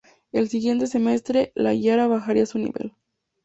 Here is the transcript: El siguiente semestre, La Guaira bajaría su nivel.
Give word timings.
El 0.31 0.49
siguiente 0.49 0.87
semestre, 0.87 1.51
La 1.53 1.73
Guaira 1.75 2.07
bajaría 2.07 2.47
su 2.47 2.57
nivel. 2.57 2.95